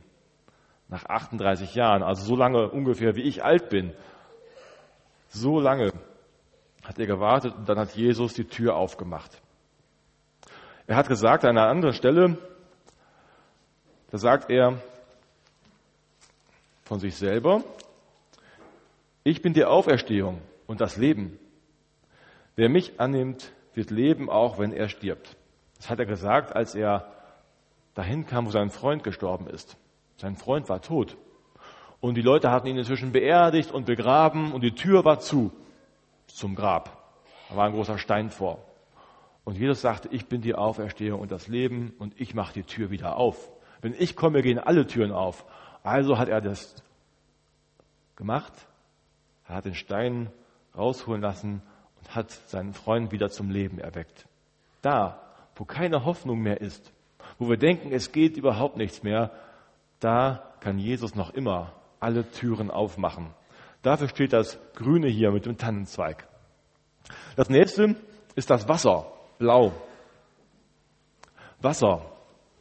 Nach 0.89 1.05
38 1.07 1.75
Jahren, 1.75 2.03
also 2.03 2.25
so 2.25 2.37
lange 2.37 2.71
ungefähr, 2.71 3.17
wie 3.17 3.23
ich 3.23 3.43
alt 3.43 3.69
bin. 3.69 3.93
So 5.29 5.59
lange 5.61 5.93
hat 6.85 6.99
er 6.99 7.07
gewartet 7.07 7.55
und 7.57 7.69
dann 7.69 7.79
hat 7.79 7.95
Jesus 7.97 8.35
die 8.35 8.45
Tür 8.45 8.77
aufgemacht. 8.77 9.41
Er 10.87 10.97
hat 10.97 11.09
gesagt 11.09 11.45
an 11.45 11.57
einer 11.57 11.69
anderen 11.69 11.95
Stelle, 11.95 12.37
da 14.11 14.19
sagt 14.19 14.51
er 14.51 14.79
von 16.85 17.01
sich 17.01 17.17
selber, 17.17 17.65
ich 19.25 19.41
bin 19.41 19.55
die 19.55 19.65
Auferstehung 19.65 20.43
und 20.67 20.83
das 20.83 20.99
Leben. 20.99 21.39
Wer 22.57 22.69
mich 22.69 23.01
annimmt, 23.01 23.53
wird 23.73 23.91
leben, 23.91 24.29
auch 24.29 24.59
wenn 24.59 24.73
er 24.73 24.89
stirbt. 24.89 25.37
Das 25.77 25.89
hat 25.89 25.99
er 25.99 26.06
gesagt, 26.06 26.55
als 26.55 26.75
er 26.75 27.14
dahin 27.94 28.27
kam, 28.27 28.46
wo 28.46 28.51
sein 28.51 28.70
Freund 28.70 29.03
gestorben 29.03 29.46
ist. 29.46 29.77
Sein 30.17 30.36
Freund 30.36 30.69
war 30.69 30.81
tot. 30.81 31.17
Und 32.01 32.17
die 32.17 32.22
Leute 32.22 32.51
hatten 32.51 32.67
ihn 32.67 32.77
inzwischen 32.77 33.13
beerdigt 33.13 33.72
und 33.72 33.86
begraben 33.86 34.53
und 34.53 34.63
die 34.63 34.74
Tür 34.74 35.05
war 35.05 35.20
zu 35.20 35.53
zum 36.27 36.55
Grab. 36.55 37.03
Da 37.48 37.56
war 37.56 37.67
ein 37.67 37.72
großer 37.72 37.98
Stein 37.98 38.31
vor. 38.31 38.58
Und 39.44 39.56
Jesus 39.56 39.81
sagte, 39.81 40.08
ich 40.10 40.27
bin 40.27 40.41
die 40.41 40.55
Auferstehung 40.55 41.20
und 41.20 41.31
das 41.31 41.48
Leben 41.48 41.94
und 41.98 42.19
ich 42.20 42.34
mache 42.34 42.55
die 42.55 42.63
Tür 42.63 42.91
wieder 42.91 43.17
auf. 43.17 43.51
Wenn 43.81 43.94
ich 43.98 44.17
komme, 44.17 44.43
gehen 44.43 44.58
alle 44.58 44.86
Türen 44.86 45.13
auf. 45.13 45.44
Also 45.82 46.19
hat 46.19 46.29
er 46.29 46.41
das 46.41 46.77
gemacht. 48.17 48.53
Er 49.46 49.56
hat 49.56 49.67
den 49.67 49.74
Stein 49.74 50.31
rausholen 50.77 51.20
lassen 51.20 51.63
und 51.98 52.15
hat 52.15 52.31
seinen 52.31 52.72
Freund 52.72 53.13
wieder 53.13 53.31
zum 53.31 53.51
Leben 53.51 53.79
erweckt. 53.79 54.27
Da, 54.81 55.20
wo 55.55 55.65
keine 55.65 56.05
Hoffnung 56.05 56.41
mehr 56.41 56.60
ist, 56.60 56.93
wo 57.38 57.48
wir 57.48 57.56
denken, 57.56 57.93
es 57.93 58.12
geht 58.12 58.36
überhaupt 58.36 58.76
nichts 58.76 59.03
mehr, 59.03 59.31
da 60.00 60.55
kann 60.60 60.79
Jesus 60.79 61.14
noch 61.14 61.32
immer 61.34 61.72
alle 62.00 62.29
Türen 62.31 62.70
aufmachen. 62.70 63.34
Dafür 63.82 64.08
steht 64.08 64.32
das 64.32 64.58
Grüne 64.74 65.08
hier 65.08 65.31
mit 65.31 65.46
dem 65.46 65.58
Tannenzweig. 65.58 66.26
Das 67.36 67.50
nächste 67.50 67.96
ist 68.34 68.50
das 68.50 68.69
Wasser, 68.69 69.06
blau. 69.38 69.72
Wasser. 71.60 72.03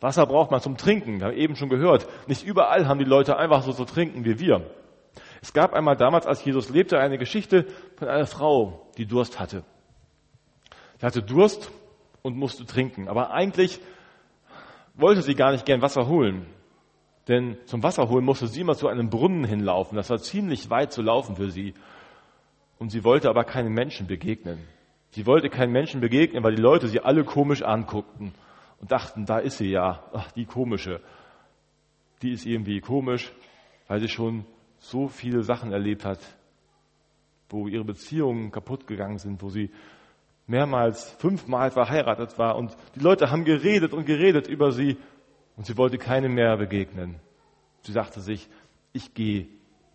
Wasser 0.02 0.26
braucht 0.26 0.52
man 0.52 0.60
zum 0.60 0.76
Trinken. 0.76 1.20
Wir 1.20 1.28
haben 1.28 1.38
eben 1.38 1.56
schon 1.56 1.70
gehört. 1.70 2.08
Nicht 2.28 2.44
überall 2.44 2.88
haben 2.88 3.00
die 3.00 3.06
Leute 3.06 3.38
einfach 3.38 3.64
so 3.64 3.72
zu 3.72 3.86
trinken 3.86 4.26
wie 4.26 4.40
wir. 4.40 4.70
Es 5.42 5.54
gab 5.54 5.74
einmal 5.74 5.96
damals, 5.96 6.26
als 6.26 6.44
Jesus 6.44 6.70
lebte, 6.70 7.00
eine 7.00 7.18
Geschichte 7.18 7.66
von 7.98 8.08
einer 8.08 8.26
Frau, 8.26 8.88
die 8.98 9.06
Durst 9.06 9.40
hatte. 9.40 9.64
Sie 11.00 11.06
hatte 11.06 11.22
Durst 11.22 11.72
und 12.22 12.38
musste 12.38 12.66
trinken. 12.66 13.08
Aber 13.08 13.32
eigentlich 13.32 13.80
wollte 14.94 15.22
sie 15.22 15.36
gar 15.36 15.52
nicht 15.52 15.66
gern 15.66 15.82
Wasser 15.82 16.08
holen. 16.08 16.46
Denn 17.28 17.58
zum 17.66 17.82
Wasser 17.84 18.10
holen 18.10 18.26
musste 18.26 18.48
sie 18.48 18.62
immer 18.62 18.76
zu 18.76 18.88
einem 18.88 19.10
Brunnen 19.10 19.46
hinlaufen. 19.46 19.96
Das 19.96 20.10
war 20.10 20.20
ziemlich 20.20 20.70
weit 20.70 20.92
zu 20.92 21.02
laufen 21.02 21.36
für 21.36 21.52
sie. 21.52 21.74
Und 22.80 22.90
sie 22.90 23.04
wollte 23.04 23.30
aber 23.30 23.44
keinen 23.46 23.74
Menschen 23.74 24.08
begegnen. 24.08 24.60
Sie 25.12 25.26
wollte 25.26 25.50
keinen 25.50 25.72
Menschen 25.72 26.02
begegnen, 26.02 26.44
weil 26.44 26.56
die 26.56 26.62
Leute 26.62 26.88
sie 26.88 27.00
alle 27.00 27.24
komisch 27.24 27.62
anguckten 27.62 28.34
und 28.82 28.92
dachten, 28.92 29.26
da 29.26 29.38
ist 29.38 29.58
sie 29.58 29.70
ja, 29.70 30.04
ach, 30.12 30.32
die 30.32 30.46
komische. 30.46 31.02
Die 32.22 32.32
ist 32.32 32.46
irgendwie 32.46 32.82
komisch, 32.82 33.32
weil 33.88 34.00
sie 34.00 34.10
schon 34.10 34.46
so 34.80 35.08
viele 35.08 35.44
Sachen 35.44 35.72
erlebt 35.72 36.04
hat, 36.04 36.20
wo 37.50 37.68
ihre 37.68 37.86
Beziehungen 37.86 38.52
kaputt 38.52 38.88
gegangen 38.88 39.20
sind, 39.20 39.42
wo 39.42 39.50
sie 39.50 39.70
mehrmals, 40.48 41.12
fünfmal 41.20 41.72
verheiratet 41.72 42.38
war 42.38 42.56
und 42.56 42.76
die 42.96 43.00
Leute 43.00 43.32
haben 43.32 43.46
geredet 43.46 43.94
und 43.94 44.06
geredet 44.06 44.48
über 44.48 44.72
sie 44.72 44.98
und 45.56 45.66
sie 45.66 45.78
wollte 45.78 45.98
keinem 45.98 46.34
mehr 46.34 46.58
begegnen. 46.58 47.20
Sie 47.82 47.94
dachte 47.94 48.22
sich, 48.22 48.50
ich 48.92 49.14
gehe 49.14 49.48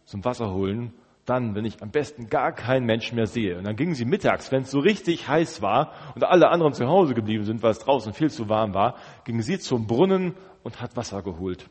zum 0.05 0.25
Wasser 0.25 0.53
holen, 0.53 0.93
dann, 1.29 1.55
wenn 1.55 1.65
ich 1.65 1.83
am 1.83 1.91
besten 1.91 2.29
gar 2.29 2.53
keinen 2.53 2.87
Menschen 2.87 3.17
mehr 3.17 3.27
sehe. 3.27 3.59
Und 3.59 3.65
dann 3.65 3.77
ging 3.77 3.95
sie 3.95 4.07
mittags, 4.07 4.51
wenn 4.51 4.63
es 4.63 4.71
so 4.71 4.79
richtig 4.79 5.29
heiß 5.29 5.61
war 5.61 5.93
und 6.15 6.25
alle 6.25 6.49
anderen 6.49 6.73
zu 6.73 6.87
Hause 6.87 7.15
geblieben 7.15 7.45
sind, 7.45 7.63
weil 7.63 7.73
es 7.73 7.81
draußen 7.81 8.15
viel 8.15 8.31
zu 8.31 8.49
warm 8.49 8.73
war, 8.73 8.97
ging 9.25 9.43
sie 9.43 9.59
zum 9.59 9.87
Brunnen 9.87 10.35
und 10.63 10.81
hat 10.81 10.97
Wasser 10.97 11.23
geholt. 11.23 11.69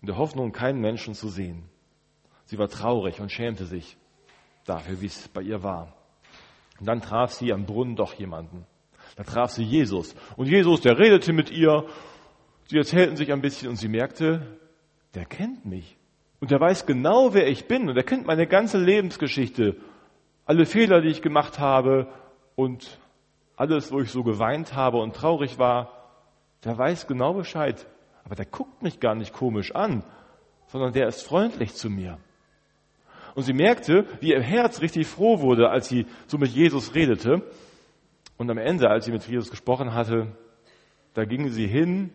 In 0.00 0.06
der 0.08 0.18
Hoffnung, 0.18 0.52
keinen 0.52 0.80
Menschen 0.80 1.14
zu 1.14 1.28
sehen. 1.28 1.64
Sie 2.44 2.58
war 2.58 2.68
traurig 2.68 3.20
und 3.20 3.30
schämte 3.30 3.64
sich 3.64 3.96
dafür, 4.64 5.00
wie 5.00 5.06
es 5.06 5.28
bei 5.28 5.42
ihr 5.42 5.62
war. 5.62 5.95
Und 6.80 6.86
dann 6.86 7.00
traf 7.00 7.32
sie 7.32 7.52
am 7.52 7.64
Brunnen 7.64 7.96
doch 7.96 8.14
jemanden. 8.14 8.66
Da 9.16 9.24
traf 9.24 9.50
sie 9.50 9.64
Jesus. 9.64 10.14
Und 10.36 10.46
Jesus, 10.46 10.80
der 10.80 10.98
redete 10.98 11.32
mit 11.32 11.50
ihr. 11.50 11.86
Sie 12.66 12.76
erzählten 12.76 13.16
sich 13.16 13.32
ein 13.32 13.40
bisschen 13.40 13.68
und 13.68 13.76
sie 13.76 13.88
merkte, 13.88 14.58
der 15.14 15.24
kennt 15.24 15.64
mich. 15.64 15.96
Und 16.40 16.50
der 16.50 16.60
weiß 16.60 16.84
genau, 16.84 17.32
wer 17.32 17.48
ich 17.48 17.66
bin. 17.66 17.88
Und 17.88 17.96
er 17.96 18.02
kennt 18.02 18.26
meine 18.26 18.46
ganze 18.46 18.78
Lebensgeschichte. 18.78 19.76
Alle 20.44 20.66
Fehler, 20.66 21.00
die 21.00 21.08
ich 21.08 21.22
gemacht 21.22 21.58
habe 21.58 22.08
und 22.54 22.98
alles, 23.56 23.90
wo 23.90 24.00
ich 24.00 24.10
so 24.10 24.22
geweint 24.22 24.74
habe 24.74 24.98
und 24.98 25.16
traurig 25.16 25.58
war. 25.58 25.90
Der 26.64 26.76
weiß 26.76 27.06
genau 27.06 27.32
Bescheid. 27.32 27.86
Aber 28.24 28.34
der 28.34 28.46
guckt 28.46 28.82
mich 28.82 29.00
gar 29.00 29.14
nicht 29.14 29.32
komisch 29.32 29.74
an, 29.74 30.04
sondern 30.66 30.92
der 30.92 31.08
ist 31.08 31.22
freundlich 31.22 31.74
zu 31.74 31.88
mir. 31.88 32.18
Und 33.36 33.42
sie 33.42 33.52
merkte, 33.52 34.06
wie 34.20 34.30
ihr 34.30 34.40
Herz 34.40 34.80
richtig 34.80 35.06
froh 35.06 35.40
wurde, 35.40 35.68
als 35.68 35.88
sie 35.88 36.06
so 36.26 36.38
mit 36.38 36.50
Jesus 36.50 36.94
redete. 36.94 37.42
Und 38.38 38.50
am 38.50 38.56
Ende, 38.56 38.88
als 38.88 39.04
sie 39.04 39.12
mit 39.12 39.28
Jesus 39.28 39.50
gesprochen 39.50 39.92
hatte, 39.92 40.28
da 41.12 41.24
ging 41.24 41.50
sie 41.50 41.66
hin 41.66 42.10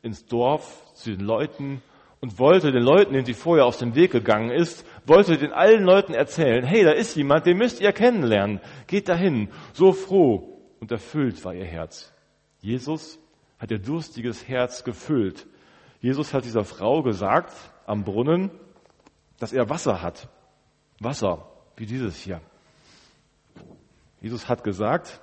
ins 0.00 0.26
Dorf 0.26 0.84
zu 0.94 1.10
den 1.10 1.26
Leuten 1.26 1.82
und 2.20 2.38
wollte 2.38 2.70
den 2.70 2.84
Leuten, 2.84 3.14
denen 3.14 3.26
sie 3.26 3.34
vorher 3.34 3.66
aus 3.66 3.78
dem 3.78 3.96
Weg 3.96 4.12
gegangen 4.12 4.50
ist, 4.50 4.86
wollte 5.06 5.36
den 5.38 5.52
allen 5.52 5.82
Leuten 5.82 6.14
erzählen, 6.14 6.64
hey, 6.64 6.84
da 6.84 6.92
ist 6.92 7.16
jemand, 7.16 7.44
den 7.44 7.58
müsst 7.58 7.80
ihr 7.80 7.92
kennenlernen. 7.92 8.60
Geht 8.86 9.08
dahin. 9.08 9.48
So 9.72 9.92
froh 9.92 10.60
und 10.78 10.92
erfüllt 10.92 11.44
war 11.44 11.54
ihr 11.54 11.64
Herz. 11.64 12.12
Jesus 12.60 13.18
hat 13.58 13.72
ihr 13.72 13.80
durstiges 13.80 14.46
Herz 14.46 14.84
gefüllt. 14.84 15.48
Jesus 16.00 16.32
hat 16.32 16.44
dieser 16.44 16.64
Frau 16.64 17.02
gesagt 17.02 17.52
am 17.86 18.04
Brunnen, 18.04 18.52
dass 19.38 19.52
er 19.52 19.68
Wasser 19.68 20.02
hat. 20.02 20.28
Wasser, 21.00 21.46
wie 21.76 21.86
dieses 21.86 22.16
hier. 22.16 22.40
Jesus 24.20 24.48
hat 24.48 24.64
gesagt, 24.64 25.20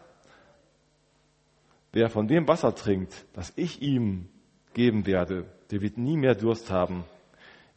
wer 1.92 2.10
von 2.10 2.28
dem 2.28 2.48
Wasser 2.48 2.74
trinkt, 2.74 3.26
das 3.34 3.52
ich 3.56 3.82
ihm 3.82 4.30
geben 4.74 5.06
werde, 5.06 5.46
der 5.72 5.82
wird 5.82 5.98
nie 5.98 6.18
mehr 6.18 6.36
Durst 6.36 6.72
haben. 6.72 7.04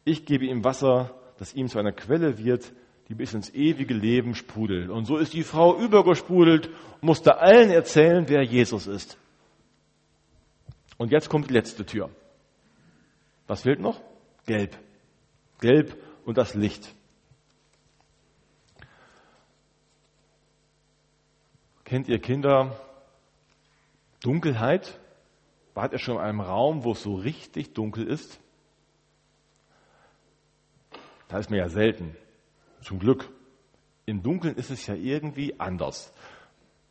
Ich 0.05 0.25
gebe 0.25 0.45
ihm 0.45 0.63
Wasser, 0.63 1.13
das 1.37 1.53
ihm 1.53 1.67
zu 1.67 1.79
einer 1.79 1.91
Quelle 1.91 2.37
wird, 2.37 2.71
die 3.09 3.15
bis 3.15 3.33
ins 3.33 3.53
ewige 3.53 3.93
Leben 3.93 4.35
sprudelt. 4.35 4.89
Und 4.89 5.05
so 5.05 5.17
ist 5.17 5.33
die 5.33 5.43
Frau 5.43 5.77
übergesprudelt 5.77 6.67
und 6.67 7.03
musste 7.03 7.39
allen 7.39 7.71
erzählen, 7.71 8.25
wer 8.27 8.43
Jesus 8.43 8.87
ist. 8.87 9.17
Und 10.97 11.11
jetzt 11.11 11.29
kommt 11.29 11.49
die 11.49 11.53
letzte 11.53 11.85
Tür. 11.85 12.09
Was 13.47 13.63
fehlt 13.63 13.79
noch? 13.79 13.99
Gelb. 14.45 14.77
Gelb 15.59 15.97
und 16.29 16.37
das 16.37 16.53
Licht. 16.53 16.93
Kennt 21.85 22.07
ihr 22.07 22.19
Kinder 22.19 22.79
Dunkelheit? 24.21 24.99
Wart 25.73 25.91
ihr 25.91 25.97
schon 25.97 26.17
in 26.17 26.21
einem 26.21 26.41
Raum, 26.41 26.83
wo 26.83 26.91
es 26.91 27.01
so 27.01 27.15
richtig 27.15 27.73
dunkel 27.73 28.05
ist? 28.05 28.39
Da 31.29 31.39
ist 31.39 31.49
mir 31.49 31.57
ja 31.57 31.67
selten. 31.67 32.15
Zum 32.83 32.99
Glück. 32.99 33.27
Im 34.05 34.21
Dunkeln 34.21 34.55
ist 34.55 34.69
es 34.69 34.85
ja 34.85 34.93
irgendwie 34.93 35.59
anders. 35.59 36.13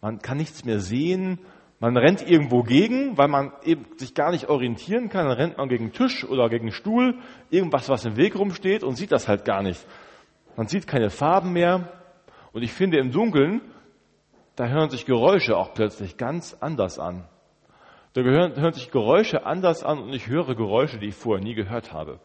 Man 0.01 0.19
kann 0.19 0.39
nichts 0.39 0.65
mehr 0.65 0.81
sehen. 0.81 1.39
Man 1.81 1.97
rennt 1.97 2.29
irgendwo 2.29 2.63
gegen, 2.63 3.17
weil 3.17 3.29
man 3.29 3.53
eben 3.63 3.87
sich 3.99 4.15
gar 4.15 4.33
nicht 4.33 4.49
orientieren 4.49 5.09
kann. 5.09 5.29
Dann 5.29 5.37
rennt 5.37 5.59
man 5.59 5.69
gegen 5.69 5.93
Tisch 5.93 6.25
oder 6.25 6.49
gegen 6.49 6.73
Stuhl, 6.73 7.19
irgendwas, 7.51 7.89
was 7.89 8.05
im 8.05 8.17
Weg 8.17 8.37
rumsteht 8.37 8.83
und 8.83 8.97
sieht 8.97 9.13
das 9.13 9.29
halt 9.29 9.45
gar 9.45 9.63
nicht. 9.63 9.87
Man 10.57 10.67
sieht 10.67 10.89
keine 10.89 11.11
Farben 11.11 11.53
mehr. 11.53 11.93
Und 12.53 12.63
ich 12.63 12.73
finde 12.73 12.99
im 12.99 13.13
Dunkeln, 13.13 13.61
da 14.57 14.67
hören 14.67 14.91
sich 14.91 15.07
Geräusche 15.07 15.57
auch 15.57 15.73
plötzlich 15.73 16.17
ganz 16.17 16.57
anders 16.59 16.99
an. 16.99 17.29
Da 18.15 18.23
hören, 18.23 18.57
hören 18.57 18.73
sich 18.73 18.91
Geräusche 18.91 19.47
anders 19.47 19.85
an 19.85 20.01
und 20.01 20.13
ich 20.13 20.27
höre 20.27 20.57
Geräusche, 20.57 20.99
die 20.99 21.09
ich 21.09 21.15
vorher 21.15 21.45
nie 21.45 21.55
gehört 21.55 21.93
habe. 21.93 22.19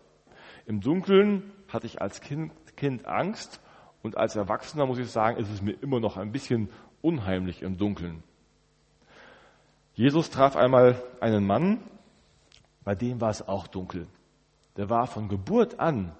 Im 0.65 0.81
Dunkeln 0.81 1.51
hatte 1.67 1.85
ich 1.85 2.01
als 2.01 2.21
Kind, 2.21 2.51
kind 2.75 3.05
Angst 3.05 3.61
und 4.01 4.17
als 4.17 4.35
Erwachsener 4.35 4.87
muss 4.87 4.97
ich 4.97 5.11
sagen, 5.11 5.37
ist 5.37 5.51
es 5.51 5.61
mir 5.61 5.73
immer 5.73 5.99
noch 5.99 6.17
ein 6.17 6.31
bisschen 6.31 6.69
unheimlich 7.01 7.61
im 7.61 7.77
Dunkeln. 7.77 8.23
Jesus 9.95 10.29
traf 10.29 10.55
einmal 10.55 11.01
einen 11.19 11.45
Mann, 11.45 11.79
bei 12.83 12.95
dem 12.95 13.21
war 13.21 13.29
es 13.29 13.47
auch 13.47 13.67
dunkel. 13.67 14.07
Der 14.75 14.89
war 14.89 15.07
von 15.07 15.29
Geburt 15.29 15.79
an 15.79 16.13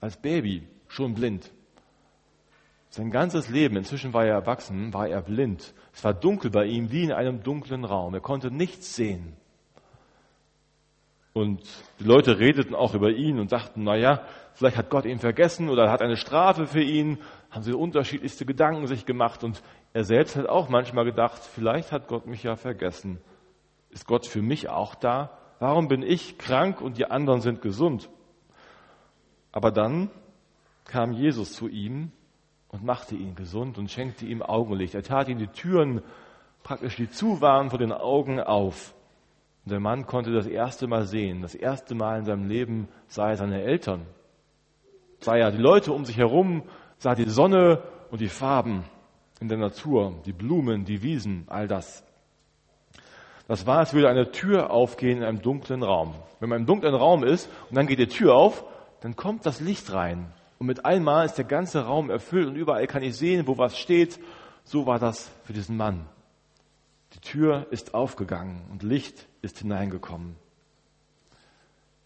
als 0.00 0.16
Baby 0.16 0.66
schon 0.88 1.14
blind. 1.14 1.50
Sein 2.88 3.12
ganzes 3.12 3.48
Leben, 3.48 3.76
inzwischen 3.76 4.12
war 4.12 4.26
er 4.26 4.34
erwachsen, 4.34 4.92
war 4.92 5.06
er 5.06 5.22
blind. 5.22 5.74
Es 5.92 6.02
war 6.02 6.12
dunkel 6.12 6.50
bei 6.50 6.64
ihm 6.64 6.90
wie 6.90 7.04
in 7.04 7.12
einem 7.12 7.42
dunklen 7.44 7.84
Raum. 7.84 8.14
Er 8.14 8.20
konnte 8.20 8.50
nichts 8.50 8.96
sehen. 8.96 9.36
Und 11.32 11.62
die 12.00 12.04
Leute 12.04 12.40
redeten 12.40 12.74
auch 12.74 12.94
über 12.94 13.10
ihn 13.10 13.38
und 13.38 13.50
sagten, 13.50 13.84
na 13.84 13.94
ja, 13.94 14.22
vielleicht 14.54 14.76
hat 14.76 14.90
Gott 14.90 15.04
ihn 15.04 15.20
vergessen 15.20 15.68
oder 15.68 15.88
hat 15.88 16.02
eine 16.02 16.16
Strafe 16.16 16.66
für 16.66 16.82
ihn. 16.82 17.18
Haben 17.52 17.62
sie 17.62 17.72
unterschiedlichste 17.72 18.44
Gedanken 18.44 18.88
sich 18.88 19.06
gemacht 19.06 19.44
und 19.44 19.62
er 19.92 20.04
selbst 20.04 20.36
hat 20.36 20.48
auch 20.48 20.68
manchmal 20.68 21.04
gedacht, 21.04 21.40
vielleicht 21.42 21.90
hat 21.90 22.06
Gott 22.06 22.26
mich 22.26 22.42
ja 22.42 22.56
vergessen. 22.56 23.20
Ist 23.90 24.06
Gott 24.06 24.26
für 24.26 24.42
mich 24.42 24.68
auch 24.68 24.94
da? 24.94 25.36
Warum 25.58 25.88
bin 25.88 26.02
ich 26.02 26.38
krank 26.38 26.80
und 26.80 26.96
die 26.96 27.06
anderen 27.06 27.40
sind 27.40 27.60
gesund? 27.60 28.08
Aber 29.52 29.72
dann 29.72 30.10
kam 30.84 31.12
Jesus 31.12 31.52
zu 31.52 31.68
ihm 31.68 32.12
und 32.68 32.84
machte 32.84 33.16
ihn 33.16 33.34
gesund 33.34 33.78
und 33.78 33.90
schenkte 33.90 34.26
ihm 34.26 34.42
Augenlicht. 34.42 34.94
Er 34.94 35.02
tat 35.02 35.28
ihm 35.28 35.38
die 35.38 35.48
Türen, 35.48 36.02
praktisch 36.62 36.96
die 36.96 37.10
zu 37.10 37.40
waren, 37.40 37.70
vor 37.70 37.78
den 37.78 37.92
Augen 37.92 38.40
auf. 38.40 38.94
Und 39.64 39.72
der 39.72 39.80
Mann 39.80 40.06
konnte 40.06 40.32
das 40.32 40.46
erste 40.46 40.86
Mal 40.86 41.04
sehen. 41.04 41.42
Das 41.42 41.56
erste 41.56 41.96
Mal 41.96 42.20
in 42.20 42.24
seinem 42.24 42.48
Leben 42.48 42.88
sah 43.08 43.30
er 43.30 43.36
seine 43.36 43.62
Eltern. 43.62 44.06
Sah 45.18 45.36
er 45.36 45.50
die 45.50 45.58
Leute 45.58 45.92
um 45.92 46.04
sich 46.04 46.16
herum, 46.16 46.62
sah 46.96 47.16
die 47.16 47.28
Sonne 47.28 47.82
und 48.10 48.20
die 48.20 48.28
Farben 48.28 48.84
in 49.40 49.48
der 49.48 49.58
Natur, 49.58 50.14
die 50.26 50.32
Blumen, 50.32 50.84
die 50.84 51.02
Wiesen, 51.02 51.44
all 51.48 51.66
das. 51.66 52.04
Das 53.48 53.66
war, 53.66 53.78
als 53.78 53.94
würde 53.94 54.08
eine 54.08 54.30
Tür 54.30 54.70
aufgehen 54.70 55.18
in 55.18 55.24
einem 55.24 55.42
dunklen 55.42 55.82
Raum. 55.82 56.14
Wenn 56.38 56.50
man 56.50 56.60
im 56.60 56.66
dunklen 56.66 56.94
Raum 56.94 57.24
ist 57.24 57.48
und 57.68 57.76
dann 57.76 57.86
geht 57.86 57.98
die 57.98 58.06
Tür 58.06 58.34
auf, 58.34 58.64
dann 59.00 59.16
kommt 59.16 59.44
das 59.46 59.60
Licht 59.60 59.92
rein. 59.92 60.32
Und 60.58 60.66
mit 60.66 60.84
einmal 60.84 61.26
ist 61.26 61.34
der 61.34 61.46
ganze 61.46 61.86
Raum 61.86 62.10
erfüllt 62.10 62.46
und 62.46 62.56
überall 62.56 62.86
kann 62.86 63.02
ich 63.02 63.16
sehen, 63.16 63.46
wo 63.46 63.58
was 63.58 63.78
steht. 63.78 64.20
So 64.62 64.86
war 64.86 64.98
das 64.98 65.30
für 65.44 65.52
diesen 65.52 65.76
Mann. 65.76 66.06
Die 67.14 67.20
Tür 67.20 67.66
ist 67.70 67.94
aufgegangen 67.94 68.62
und 68.70 68.82
Licht 68.82 69.26
ist 69.42 69.58
hineingekommen. 69.58 70.36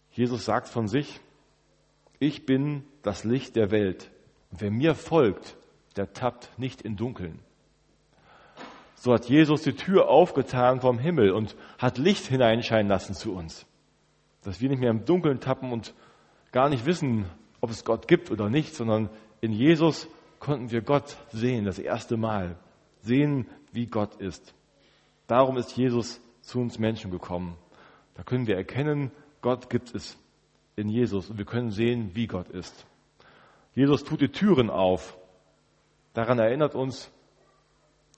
Jesus 0.09 0.45
sagt 0.45 0.69
von 0.69 0.87
sich, 0.87 1.19
ich 2.17 2.45
bin 2.45 2.85
das 3.03 3.23
Licht 3.23 3.55
der 3.57 3.69
Welt. 3.71 4.09
Und 4.51 4.61
wer 4.61 4.71
mir 4.71 4.95
folgt, 4.95 5.57
der 5.95 6.13
tappt 6.13 6.49
nicht 6.57 6.81
in 6.81 6.95
Dunkeln. 6.95 7.39
So 8.95 9.13
hat 9.13 9.29
Jesus 9.29 9.61
die 9.61 9.73
Tür 9.73 10.09
aufgetan 10.09 10.81
vom 10.81 10.97
Himmel 10.97 11.31
und 11.31 11.55
hat 11.77 11.97
Licht 11.97 12.25
hineinscheinen 12.25 12.89
lassen 12.89 13.13
zu 13.13 13.33
uns. 13.35 13.65
Dass 14.43 14.61
wir 14.61 14.69
nicht 14.69 14.79
mehr 14.79 14.89
im 14.89 15.05
Dunkeln 15.05 15.39
tappen 15.39 15.71
und 15.71 15.93
gar 16.51 16.69
nicht 16.69 16.85
wissen, 16.85 17.25
ob 17.61 17.69
es 17.69 17.83
Gott 17.83 18.07
gibt 18.07 18.31
oder 18.31 18.49
nicht, 18.49 18.73
sondern 18.73 19.09
in 19.41 19.51
Jesus 19.51 20.07
konnten 20.39 20.71
wir 20.71 20.81
Gott 20.81 21.17
sehen, 21.31 21.65
das 21.65 21.79
erste 21.79 22.17
Mal. 22.17 22.57
Sehen, 23.01 23.47
wie 23.71 23.85
Gott 23.85 24.15
ist. 24.15 24.53
Darum 25.27 25.57
ist 25.57 25.75
Jesus 25.75 26.21
zu 26.41 26.59
uns 26.59 26.79
Menschen 26.79 27.11
gekommen. 27.11 27.55
Da 28.15 28.23
können 28.23 28.47
wir 28.47 28.55
erkennen, 28.55 29.11
Gott 29.41 29.69
gibt 29.69 29.93
es 29.93 30.17
in 30.75 30.89
Jesus 30.89 31.29
und 31.29 31.37
wir 31.37 31.45
können 31.45 31.71
sehen, 31.71 32.11
wie 32.13 32.27
Gott 32.27 32.49
ist. 32.49 32.85
Jesus 33.73 34.03
tut 34.03 34.21
die 34.21 34.29
Türen 34.29 34.69
auf. 34.69 35.17
Daran 36.15 36.39
erinnert 36.39 36.75
uns 36.75 37.11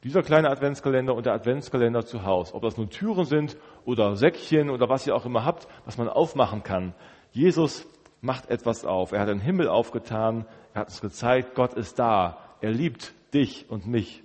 dieser 0.04 0.22
kleine 0.22 0.50
Adventskalender 0.50 1.16
und 1.16 1.26
der 1.26 1.34
Adventskalender 1.34 2.06
zu 2.06 2.24
Hause. 2.24 2.54
Ob 2.54 2.62
das 2.62 2.78
nun 2.78 2.92
Türen 2.92 3.26
sind 3.26 3.58
oder 3.86 4.16
Säckchen 4.16 4.70
oder 4.70 4.88
was 4.88 5.08
ihr 5.08 5.16
auch 5.16 5.26
immer 5.26 5.44
habt, 5.44 5.68
was 5.86 5.98
man 5.98 6.08
aufmachen 6.08 6.62
kann. 6.62 6.94
Jesus 7.32 7.88
macht 8.22 8.50
etwas 8.50 8.86
auf. 8.86 9.12
Er 9.12 9.22
hat 9.22 9.30
den 9.30 9.40
Himmel 9.40 9.68
aufgetan. 9.68 10.46
Er 10.76 10.82
hat 10.82 10.88
uns 10.90 11.02
gezeigt, 11.02 11.56
Gott 11.56 11.74
ist 11.74 11.98
da. 11.98 12.38
Er 12.62 12.72
liebt 12.72 13.14
dich 13.34 13.70
und 13.70 13.88
mich. 13.88 14.24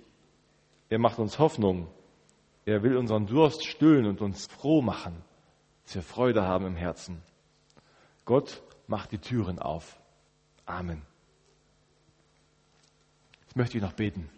Er 0.89 0.99
macht 0.99 1.17
uns 1.17 1.39
Hoffnung. 1.39 1.87
Er 2.65 2.83
will 2.83 2.95
unseren 2.95 3.25
Durst 3.25 3.65
stillen 3.65 4.05
und 4.05 4.21
uns 4.21 4.45
froh 4.45 4.83
machen, 4.83 5.23
dass 5.83 5.95
wir 5.95 6.03
Freude 6.03 6.43
haben 6.43 6.67
im 6.67 6.75
Herzen. 6.75 7.23
Gott 8.25 8.61
macht 8.85 9.11
die 9.11 9.17
Türen 9.17 9.57
auf. 9.57 9.99
Amen. 10.65 11.01
Jetzt 13.53 13.57
möchte 13.57 13.77
ich 13.77 13.83
noch 13.83 13.93
beten. 13.93 14.31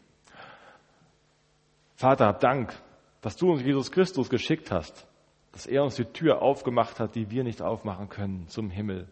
Vater, 1.95 2.25
hab 2.25 2.41
Dank, 2.41 2.74
dass 3.22 3.38
du 3.38 3.50
uns 3.50 3.62
Jesus 3.62 3.89
Christus 3.89 4.29
geschickt 4.29 4.72
hast, 4.72 5.07
dass 5.53 5.65
er 5.67 5.86
uns 5.86 5.95
die 5.95 6.03
Tür 6.03 6.41
aufgemacht 6.41 7.00
hat, 7.00 7.15
die 7.15 7.31
wir 7.31 7.45
nicht 7.45 7.62
aufmachen 7.62 8.10
können 8.10 8.50
zum 8.50 8.69
Himmel. 8.69 9.07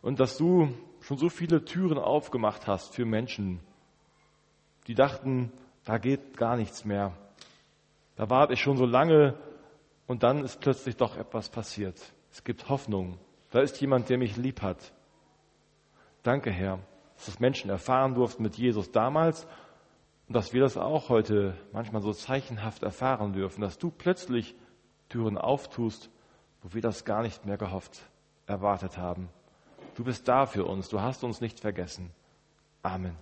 Und 0.00 0.20
dass 0.20 0.36
du 0.36 0.72
schon 1.00 1.18
so 1.18 1.28
viele 1.28 1.64
Türen 1.64 1.98
aufgemacht 1.98 2.68
hast 2.68 2.94
für 2.94 3.04
Menschen, 3.04 3.58
die 4.86 4.94
dachten, 4.94 5.50
da 5.84 5.98
geht 5.98 6.36
gar 6.36 6.56
nichts 6.56 6.84
mehr. 6.84 7.16
Da 8.14 8.30
warte 8.30 8.52
ich 8.52 8.60
schon 8.60 8.76
so 8.76 8.86
lange 8.86 9.36
und 10.06 10.22
dann 10.22 10.44
ist 10.44 10.60
plötzlich 10.60 10.96
doch 10.96 11.16
etwas 11.16 11.48
passiert. 11.48 12.00
Es 12.30 12.44
gibt 12.44 12.68
Hoffnung. 12.68 13.18
Da 13.50 13.58
ist 13.58 13.80
jemand, 13.80 14.08
der 14.08 14.18
mich 14.18 14.36
lieb 14.36 14.62
hat. 14.62 14.92
Danke, 16.22 16.52
Herr, 16.52 16.78
dass 17.16 17.26
das 17.26 17.40
Menschen 17.40 17.70
erfahren 17.70 18.14
durften 18.14 18.42
mit 18.42 18.56
Jesus 18.56 18.90
damals 18.90 19.46
und 20.28 20.34
dass 20.34 20.52
wir 20.52 20.60
das 20.60 20.76
auch 20.76 21.08
heute 21.08 21.54
manchmal 21.72 22.02
so 22.02 22.12
zeichenhaft 22.12 22.82
erfahren 22.82 23.32
dürfen, 23.32 23.60
dass 23.60 23.78
du 23.78 23.90
plötzlich 23.90 24.54
Türen 25.08 25.38
auftust, 25.38 26.10
wo 26.62 26.74
wir 26.74 26.82
das 26.82 27.04
gar 27.04 27.22
nicht 27.22 27.44
mehr 27.44 27.58
gehofft, 27.58 28.00
erwartet 28.46 28.96
haben. 28.98 29.28
Du 29.94 30.04
bist 30.04 30.26
da 30.26 30.46
für 30.46 30.64
uns, 30.64 30.88
du 30.88 31.00
hast 31.00 31.24
uns 31.24 31.40
nicht 31.40 31.60
vergessen. 31.60 32.10
Amen. 32.82 33.16